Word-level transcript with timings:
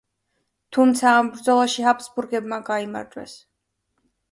თუმცა 0.77 1.11
ამ 1.17 1.29
ბრძოლაში 1.35 1.85
ჰაბსბურგებმა 1.89 2.61
გაიმარჯვეს. 2.73 3.39